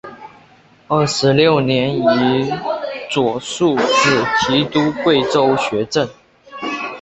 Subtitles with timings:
[0.87, 2.51] 二十六年以
[3.11, 6.09] 左庶子提督贵州学政。